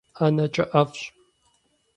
[0.17, 0.99] ӀэнэкӀэ ӀэфӀщ.